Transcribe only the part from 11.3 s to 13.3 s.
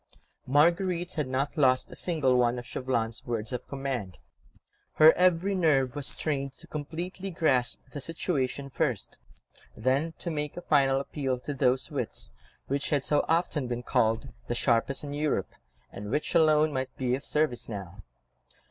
to those wits which had so